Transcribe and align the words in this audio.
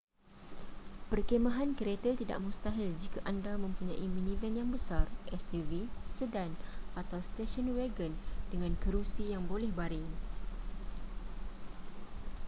perkhemahan 1.13 1.71
kereta 1.79 2.09
tidak 2.21 2.39
mustahil 2.45 2.89
jika 3.03 3.19
anda 3.31 3.53
mempunyai 3.65 4.01
minivan 4.17 4.53
yang 4.59 4.69
besar 4.75 5.05
suv 5.45 5.71
sedan 6.17 6.51
atau 7.01 7.19
station 7.29 7.65
wagon 7.77 8.13
dengan 8.51 8.73
kerusi 8.83 9.23
yang 9.33 9.43
boleh 9.51 9.69
baring 9.79 10.09